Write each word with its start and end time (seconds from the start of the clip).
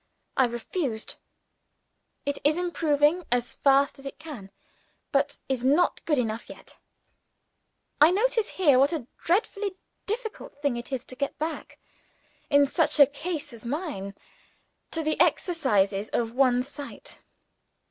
I 0.35 0.45
refused. 0.47 1.13
It 2.25 2.39
is 2.43 2.57
improving 2.57 3.23
as 3.31 3.53
fast 3.53 3.99
as 3.99 4.05
it 4.07 4.17
can; 4.17 4.49
but 5.11 5.37
it 5.47 5.53
is 5.53 5.63
not 5.63 6.03
good 6.05 6.17
enough 6.17 6.49
yet. 6.49 6.79
I 8.01 8.09
notice 8.09 8.49
here 8.49 8.79
what 8.79 8.93
a 8.93 9.05
dreadfully 9.19 9.77
difficult 10.07 10.59
thing 10.59 10.75
it 10.75 10.91
is 10.91 11.05
to 11.05 11.15
get 11.15 11.37
back 11.37 11.77
in 12.49 12.65
such 12.65 12.99
a 12.99 13.05
case 13.05 13.53
as 13.53 13.63
mine 13.63 14.15
to 14.89 15.03
the 15.03 15.19
exercise 15.21 15.93
of 16.09 16.33
one's 16.33 16.67
sight. 16.67 17.19